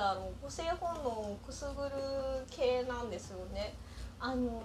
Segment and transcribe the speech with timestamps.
[0.00, 1.90] だろう母性本能をくすぐる
[2.50, 3.74] 系なんですよね。
[4.18, 4.62] あの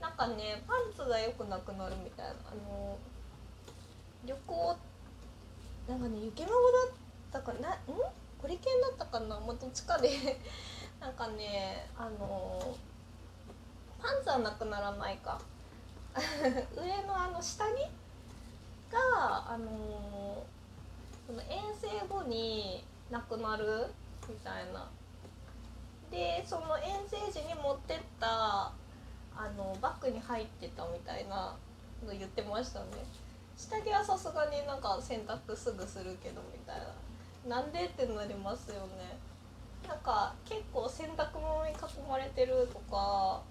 [0.00, 2.32] なんかねパンツがよくなくなるみたいな。
[2.50, 2.96] あの
[4.24, 4.76] 旅行
[5.88, 6.58] なんかね雪孫だ
[6.92, 6.96] っ
[7.30, 7.94] たかなうん？
[8.40, 9.38] ホリケンだったかな？
[9.38, 10.40] もうどっちかで。
[10.98, 12.74] なんかねあの
[14.00, 15.38] パンツはなくならないか。
[16.76, 17.68] 上のあの下着
[18.92, 20.44] があの
[21.26, 23.92] その遠征後になくなる
[24.28, 24.88] みたいな。
[26.10, 28.72] でその遠征時に持ってった
[29.34, 31.56] あのバッグに入ってたみたいな
[32.06, 32.86] の言ってましたね。
[33.56, 36.80] 下着はさすがになんか洗濯すぐするけどみたい
[37.46, 37.56] な。
[37.56, 39.18] なんでってなりますよね。
[39.88, 41.76] なんか結構洗濯物に囲
[42.08, 43.42] まれてるとか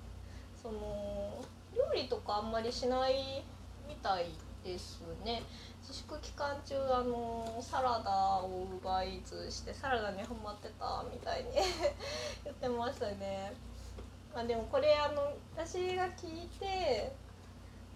[0.62, 1.44] その
[1.76, 3.44] 料理とかあんまりしない
[3.88, 4.28] みたい
[4.64, 5.44] ですね。
[5.82, 11.50] 自粛期間中あのサラダを奪いずしてサラダにハマってたみたいに
[12.44, 13.54] 言ってましたね。
[14.34, 17.14] まあでもこれあの私が聞いて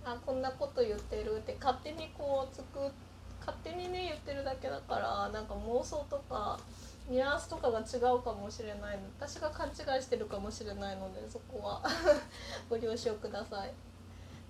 [0.04, 2.92] あこんなこと言ってるって勝手にこうつく
[3.40, 6.60] 勝手にね言ってるだけだからなんか妄想とか
[7.08, 11.82] ニュアンスとかが違うかもしれない私が勘違いしてるかもしれないのでそこは。
[12.70, 13.72] ご了承ください。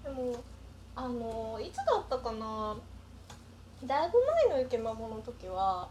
[0.04, 0.36] でも
[0.96, 2.76] あのいつだったかな？
[3.84, 4.18] だいぶ
[4.50, 5.88] 前のイケマモの時は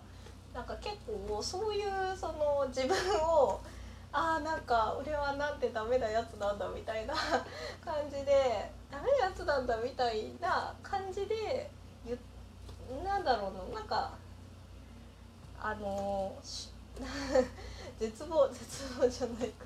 [0.55, 0.97] なんか結
[1.29, 3.61] 構そういうその自分を
[4.11, 7.15] あーなんか俺はなんてダメなやつなんだみたいな
[7.85, 11.71] 感じでダメなやつなんだみたいな感じで
[12.07, 12.19] 言
[13.05, 14.13] なんだろうななんか
[15.61, 16.35] あの
[17.99, 19.65] 絶望絶望じゃないか。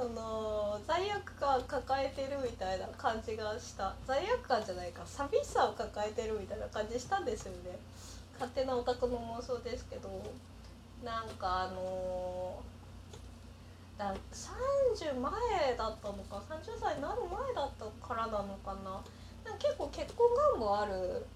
[0.00, 3.94] その罪悪感抱えてるみたいな感じがした。
[4.06, 5.02] 罪悪感じゃないか。
[5.04, 7.78] 寂しさを抱えてるみたいな感じしたんですよね。
[8.32, 10.08] 勝手なオタクの妄想ですけど。
[11.04, 12.62] なんかあの
[13.98, 15.32] だ30前
[15.76, 16.42] だったのか。
[16.48, 19.02] 30歳になる前だったからなのかな。
[19.44, 21.26] なんか結構結婚願望ある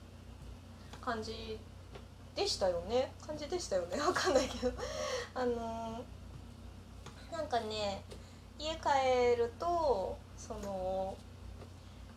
[1.03, 1.59] 感じ
[2.35, 3.13] でしたよね。
[3.27, 4.01] 感じでしたよね。
[4.01, 4.73] わかんないけど。
[5.35, 6.03] あの
[7.31, 8.03] なんかね
[8.59, 11.17] 家帰るとその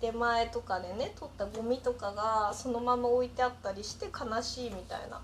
[0.01, 5.19] 出前とかでね取ったゴミとかがそのまま置いてあったりして悲しいみたいな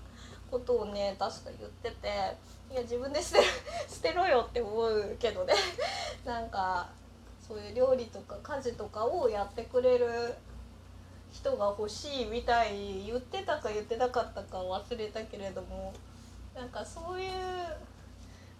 [0.50, 2.08] ことをね確か言ってて
[2.72, 3.44] いや自分で捨て
[3.88, 5.54] 捨てろよって思うけどね。
[6.24, 6.88] なんか
[7.46, 10.34] そういう料理とか家事とかをやってくれる
[11.30, 15.92] 人が欲しいみたい言ってたか言ってなかったか忘れたけれども
[16.54, 17.32] なんかそういう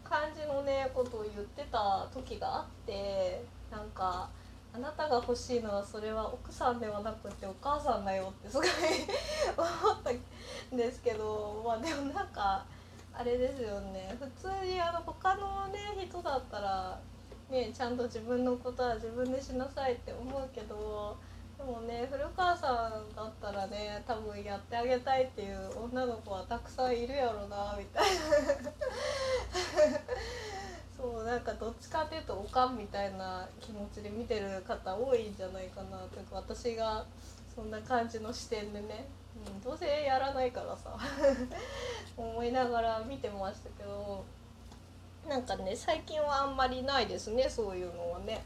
[0.09, 4.29] 感じのねことを言ってた時があってなんか
[4.75, 8.67] あなたが欲しいのはそれは奥さんではなくてお母さんだよってすごい
[9.57, 12.65] 思ったんですけどまあでもなんか
[13.17, 14.17] あれですよね。
[14.19, 16.99] 普通にあの他のね人だったら
[17.49, 21.17] ねちゃんと自分のことは自分でしなさいって思うけど
[21.59, 28.11] でもね古川さんだったらね多分やってあげたいっていう女の子はたくさんいるやろなみたいな
[30.97, 37.05] そうなんかどっちかっていうとおかんみたいな気持ちで見てる方多いんじゃないかなというか私が
[37.55, 39.07] そんな感じの視点でね、
[39.47, 40.99] うん、どうせやらないからさ
[42.17, 44.25] 思いながら見てましたけど
[45.29, 48.45] なんかね最近はあんまりないですねそういうのはね。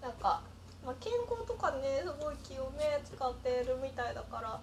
[0.00, 0.40] なんか
[0.84, 4.60] まあ、健康とかねすごい気をね使ってるみたいだから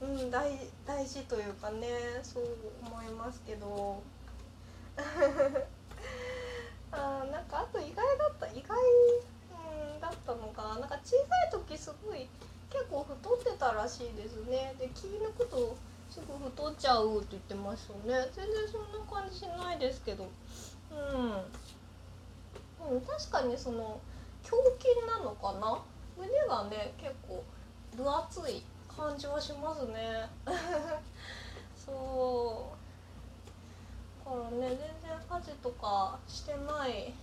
[0.00, 0.50] うん大
[0.86, 1.88] 大事というかね
[2.22, 2.44] そう
[2.86, 4.02] 思いますけど。
[6.90, 8.78] あなんかあと意外だった意外、
[9.94, 10.78] うん、だったのかな。
[10.80, 12.26] なんか小さい時すごい
[12.70, 14.74] 結構太ってたらしいですね。
[14.78, 15.76] で気抜くと
[16.10, 18.30] すぐ太っちゃうって言ってましたね。
[18.32, 20.28] 全然そんな感じしないですけど。
[20.90, 21.32] うん、
[22.94, 24.00] うん、確かにその
[24.42, 25.78] 胸筋なのかな？
[26.16, 27.44] 胸がね結構
[27.96, 30.28] 分厚い感じはしますね。
[31.76, 32.72] そ
[34.24, 34.24] う。
[34.24, 34.86] だからね全然
[35.28, 37.14] 家事とかしてない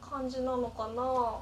[0.00, 1.38] 感じなのかな。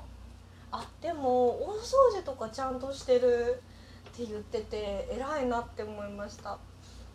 [0.73, 3.63] あでも大掃除とかちゃんとしてる
[4.09, 6.59] って言ってて偉いなって思いました。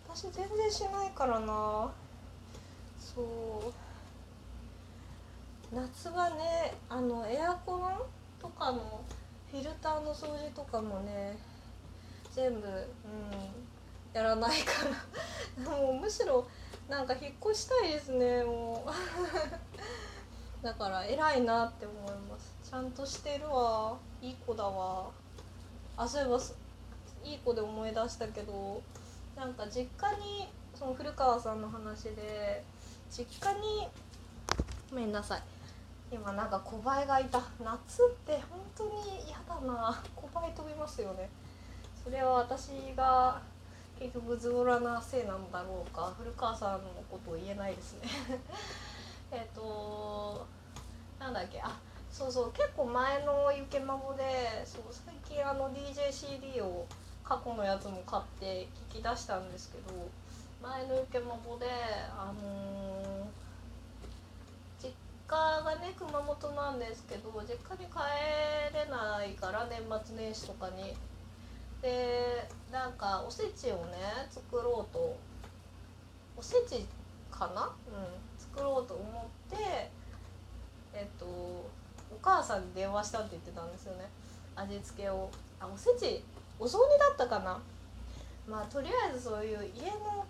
[0.07, 1.91] 私全然しないからな。
[2.97, 3.73] そう。
[5.71, 7.81] 夏はねあのエアコン
[8.41, 9.03] とかの
[9.51, 11.37] フィルターの掃除とかもね
[12.33, 15.69] 全部、うん、やらないから。
[15.69, 16.47] もうむしろ
[16.87, 20.63] なんか引っ越したいですねもう。
[20.63, 22.55] だから偉いなって思います。
[22.69, 23.97] ちゃんとしてるわ。
[24.21, 25.09] いい子だわ。
[25.97, 26.39] あそういえば
[27.23, 28.81] いい子で思い出したけど
[29.35, 32.63] なんか実家にその古川さんの話で
[33.11, 33.87] 実家に
[34.89, 35.58] ごめんなさい。
[36.11, 40.01] 今なんか小バエがいた夏って本当に嫌だな。
[40.15, 41.29] 小バエ飛びますよね。
[42.03, 43.41] それは私が
[43.99, 46.11] 結局ズボラなせいなんだろうか。
[46.17, 48.09] 古川さんのことを言えないですね。
[49.31, 50.45] えっと
[51.19, 51.61] なんだっけ。
[51.61, 51.77] あ
[52.11, 52.51] そうそう。
[52.53, 56.87] 結構前のゆけまぼでそう最近あの DJCD を
[57.23, 59.93] 過去のやつも買って聞き出したんですけど
[60.63, 61.67] 前のゆけまぼで
[62.17, 63.48] あのー
[65.29, 67.99] 家がね熊本なんですけど実家に帰
[68.73, 70.95] れないから年末年始とかに。
[71.81, 73.97] でなんかおせちをね
[74.29, 75.15] 作ろうと
[76.35, 76.85] おせち
[77.31, 77.63] かな？
[77.63, 77.71] うん
[78.37, 79.89] 作ろうと思って
[80.93, 81.69] えっとお
[82.21, 84.09] 母さんに電話したって言ってたんですよね。
[84.55, 85.29] 味付けを。
[85.61, 86.21] あおせち
[86.59, 87.57] お雑煮だったかな？
[88.45, 90.25] まあとりあえずそういう家の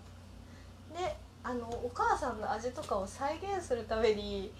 [0.94, 4.52] ねあのお母さんの味とかを再現するために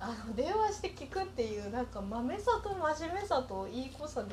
[0.00, 4.28] あの電話して聞くっていうなんか豆さと真面目さといい子さに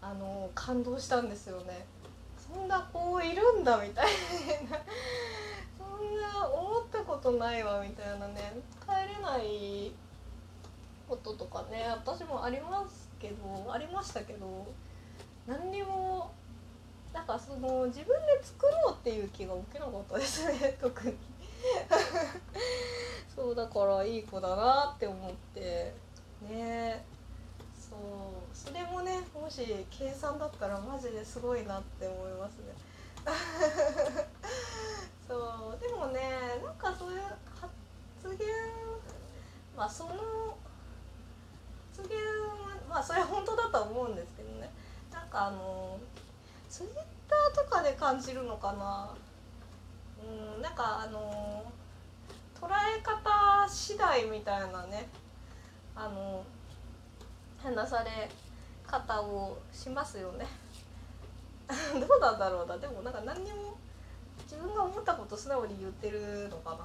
[0.00, 1.84] あの感動したんですよね。
[2.38, 4.06] そんな子いるんだみたい
[4.70, 4.78] な。
[5.76, 8.54] そんな思ったことないわみたいなね。
[8.86, 9.92] 帰れない
[11.08, 14.66] こととかね私もありますけどありましたけど
[15.46, 16.30] 何にも
[17.12, 21.14] なんかその自分で作ろうっていう気が起きなかったですね特に。
[23.40, 25.94] そうだからいい子だなって思って
[26.46, 27.02] ね
[27.74, 27.98] そう
[28.52, 32.74] それもねもし計算だったらマジですごいなって思いますね。
[35.26, 36.20] そうでもね
[36.62, 37.22] なんかそういう
[37.58, 38.46] 発言
[39.74, 40.10] まあその
[41.96, 44.70] 発言はまあそれは本当だとは思うんですけどね。
[45.10, 45.98] なんかあの
[46.68, 46.90] ツイッ
[47.26, 49.14] ターとかで感じるのかな。
[50.22, 51.64] うんなんかあの
[52.60, 55.08] 捉え方次第みたいなね
[55.94, 56.44] あの
[57.62, 58.28] 話され
[58.86, 60.46] 方をしますよね。
[61.94, 62.76] どうなんだろうな。
[62.78, 63.76] でもなんか何にも
[64.42, 66.78] 自分が思ったこと素直に言ってるのかな。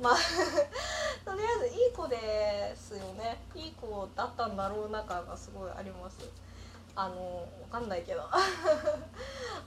[0.00, 0.14] まあ
[1.24, 3.44] とりあえずいい子ですよね。
[3.54, 6.18] いい子だったんだろうな感がすごいあります。
[6.96, 8.22] あのわかんないけど。
[8.30, 8.36] あ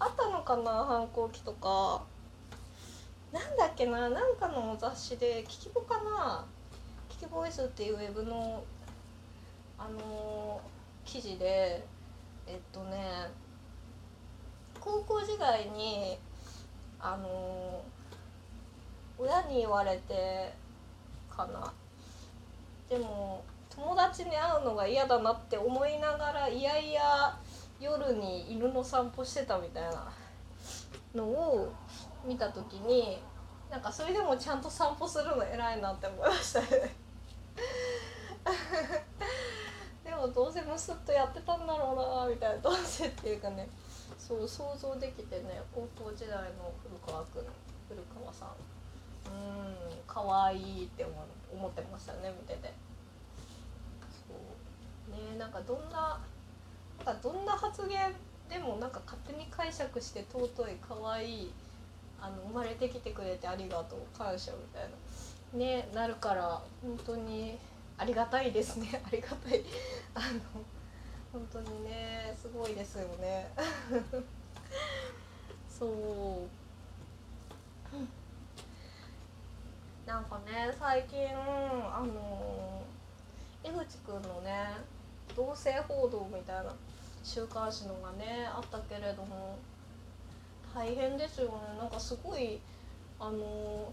[0.08, 2.02] ったのかな反抗期とか。
[3.32, 6.46] なんだっけななんかの雑誌で「キキボかな
[7.10, 8.64] 「キキボイス」っていうウェブの
[9.78, 11.86] あのー、記事で
[12.48, 13.30] えっとね
[14.80, 16.18] 高校時代に
[17.00, 20.54] あのー、親に言われて
[21.30, 21.74] かな。
[22.90, 27.38] でも友達に会うのが嫌だなって思いながらいやいや
[27.80, 30.08] 夜に犬の散歩してたみたいな
[31.14, 31.72] のを
[32.28, 33.20] 見た時に
[33.72, 36.68] なんかそれでもちゃんと散歩するの偉いなって思いましたね。
[40.04, 41.96] でもどうせムスッとやってたんだろう
[42.26, 43.70] なみたいなどうせっていうかね。
[44.18, 47.44] そう想像できてね高校時代の古川君
[47.88, 48.50] 古川さん。
[49.28, 49.78] うん
[50.08, 51.14] 可愛いって思
[51.52, 52.74] 思ってましたね見てて。
[54.10, 54.38] そう。
[55.12, 56.20] ねなんかどんな
[57.06, 58.16] なんかどんな発言
[58.50, 61.54] でもなんか勝手に解釈して尊い可愛い
[62.22, 64.90] あの生まれてきてくれてありがとう感謝みたいな。
[65.54, 67.58] ねなるから本当に
[67.98, 69.02] ありがたいですね。
[69.06, 69.64] ありがたい。
[70.14, 70.40] あの
[71.32, 73.52] 本当にねすごいですよね。
[75.70, 76.68] そう。
[80.08, 82.82] なんかね最近あの
[83.62, 84.78] 江口くんのね
[85.36, 86.74] 同性報道みたいな
[87.24, 89.58] 週刊誌のがねあったけれども
[90.78, 91.54] 大変ですよね。
[91.80, 92.60] なんかすごい
[93.20, 93.92] あの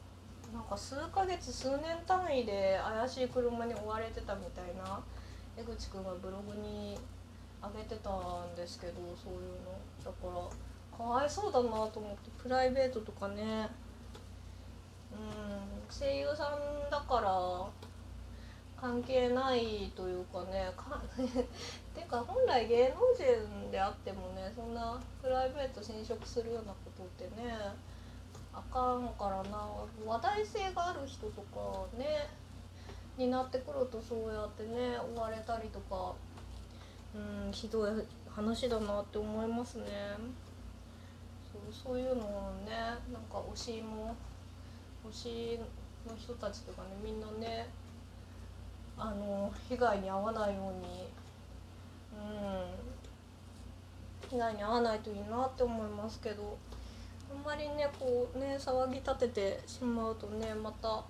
[0.52, 5.00] なんか数ヶ月数年単位で怪しい車に追われてたみたいな
[5.56, 6.98] 江口くんがブログに
[7.62, 9.72] 上げてたんですけどそういうの。
[10.04, 10.50] だか
[10.92, 13.70] らかわいそうだなと思ってプライベートとかね。
[15.10, 17.30] うん声優さんだから
[18.84, 21.00] 関係ないというかねか
[21.96, 27.56] てか本来芸能人であってもねそんなプライベート侵食するようなことってね
[28.52, 29.66] あかんからな。
[30.04, 32.28] 話題性がある人とかね
[33.16, 36.12] になってくるとそうやってね追われたりとか
[37.14, 39.86] うんひどい話だなって思いますね。
[41.50, 42.70] そうそういうのをね
[43.10, 44.14] なんか推しも
[45.08, 45.12] 推
[45.56, 45.60] し
[46.06, 47.66] の人たちとかねみんなね
[48.96, 51.08] あの被害に遭わないように
[52.12, 52.16] う
[54.26, 56.56] ん被害に遭わないといいなって思いますけど
[57.30, 61.04] あんまりねこうね騒ぎ立ててしまうとねまた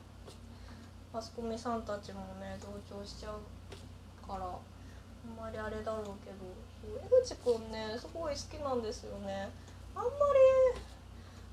[1.13, 9.49] マスコミさんたちもね同調しちゃうからあんまりあれだろうけど江口くんねすごい好きなんですよね。
[9.95, 10.81] あんまり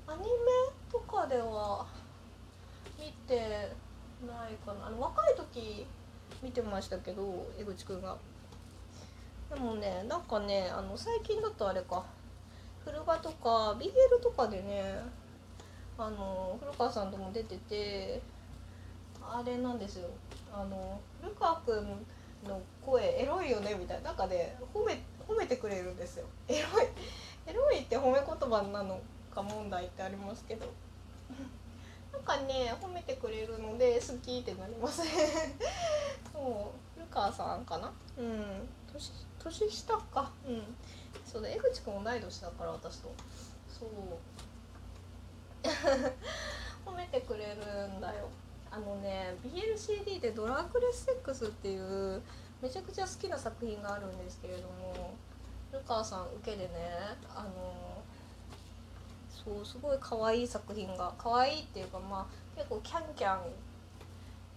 [0.08, 0.28] アニメ
[0.90, 1.86] とかでは
[2.98, 3.72] 見て
[4.26, 4.88] ないかな。
[4.88, 5.86] あの若い時
[6.42, 8.16] 見てましたけど江口くんが。
[9.48, 12.04] でもねなんかねあの最近だとあれか。
[12.84, 15.00] 古場とか BL とかでね
[15.96, 18.20] あの古川さんとも出てて
[19.22, 20.08] あれなんですよ。
[20.52, 21.86] あの古川くん
[22.48, 24.10] の声エロいよねみたいな。
[24.10, 26.24] 中で褒め褒めてくれるんですよ。
[26.48, 26.88] エロい
[27.46, 29.00] エロいって褒め言葉なの
[29.32, 30.66] か問題ってありますけど。
[32.24, 35.08] かね褒めてくれるので好きってなりますね
[36.32, 37.92] そう古川さんかな？
[38.18, 38.68] うん。
[38.92, 40.30] 年年下か。
[40.46, 40.76] うん。
[41.24, 43.12] そうだ江口くん同い年だから私と。
[43.68, 43.88] そう。
[46.84, 48.28] 褒めてくれるんだよ。
[48.70, 52.22] あのね BLCD で「ドラッグレスセックス」っていう
[52.62, 55.12] めちゃくちゃ好きな作品があるんですけれども
[55.70, 56.90] ルカさん受けでね
[57.34, 57.91] あの
[59.44, 63.40] そうすごい可愛い作品が可愛いっていうかまあ結構キャンキャン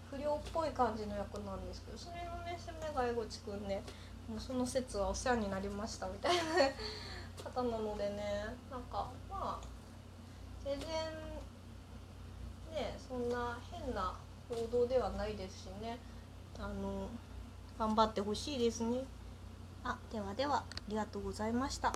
[0.10, 3.82] 不良っぽい感じの役なんですけどそれのね攻めが江口くんね
[4.30, 6.42] もうその説はお世話になりましたみたいな
[7.52, 9.68] 方なのでねなんかまあ
[10.64, 10.90] 全然
[12.72, 14.16] ねそんな変な
[14.50, 15.98] 報道ではないですしね。
[16.58, 17.10] あの
[17.78, 19.04] 頑張ってほしいですね。
[19.84, 21.92] あではではありがとうございました。